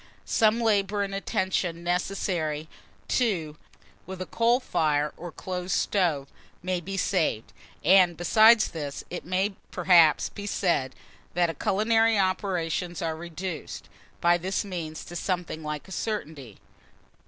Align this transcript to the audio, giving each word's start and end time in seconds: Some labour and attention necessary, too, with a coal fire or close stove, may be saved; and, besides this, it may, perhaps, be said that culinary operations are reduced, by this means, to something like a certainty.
Some 0.25 0.59
labour 0.59 1.03
and 1.03 1.13
attention 1.13 1.83
necessary, 1.83 2.67
too, 3.07 3.55
with 4.07 4.19
a 4.19 4.25
coal 4.25 4.59
fire 4.59 5.13
or 5.15 5.31
close 5.31 5.71
stove, 5.73 6.27
may 6.63 6.81
be 6.81 6.97
saved; 6.97 7.53
and, 7.85 8.17
besides 8.17 8.69
this, 8.69 9.03
it 9.11 9.25
may, 9.25 9.53
perhaps, 9.69 10.29
be 10.29 10.47
said 10.47 10.95
that 11.35 11.59
culinary 11.59 12.17
operations 12.17 13.03
are 13.03 13.15
reduced, 13.15 13.89
by 14.21 14.39
this 14.39 14.65
means, 14.65 15.05
to 15.05 15.15
something 15.15 15.61
like 15.61 15.87
a 15.87 15.91
certainty. 15.91 16.57